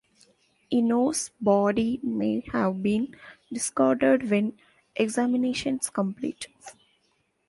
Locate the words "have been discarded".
2.53-4.31